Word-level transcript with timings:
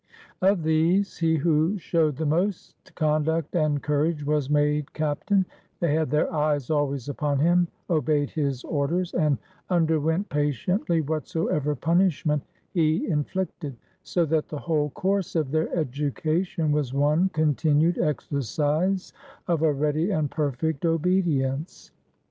Of 0.41 0.63
these, 0.63 1.17
he 1.19 1.35
who 1.35 1.77
showed 1.77 2.15
the 2.17 2.25
most 2.25 2.95
conduct 2.95 3.55
and 3.55 3.83
courage 3.83 4.25
was 4.25 4.49
made 4.49 4.93
captain; 4.93 5.45
they 5.79 5.93
had 5.93 6.09
their 6.09 6.33
eyes 6.33 6.71
always 6.71 7.07
upon 7.07 7.37
him, 7.37 7.67
obeyed 7.87 8.31
his 8.31 8.63
orders, 8.63 9.13
and 9.13 9.37
un 9.69 9.85
derwent 9.85 10.27
patiently 10.29 11.01
whatsoever 11.01 11.75
punishment 11.75 12.41
he 12.71 13.05
inflicted, 13.07 13.77
so 14.01 14.25
that 14.25 14.49
the 14.49 14.57
whole 14.57 14.89
course 14.89 15.35
of 15.35 15.51
their 15.51 15.71
education 15.77 16.71
was 16.71 16.95
one 16.95 17.29
con 17.29 17.53
tinued 17.53 17.99
exercise 18.03 19.13
of 19.47 19.61
a 19.61 19.71
ready 19.71 20.09
and 20.09 20.31
perfect 20.31 20.83
obedience. 20.83 21.91